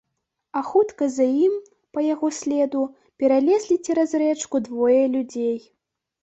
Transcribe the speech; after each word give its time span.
А 0.59 0.61
хутка 0.69 1.09
за 1.15 1.27
ім, 1.47 1.53
па 1.97 2.05
яго 2.13 2.27
следу, 2.39 2.81
пералезлі 3.25 3.77
цераз 3.85 4.15
рэчку 4.23 4.63
двое 4.71 4.99
людзей. 5.19 5.55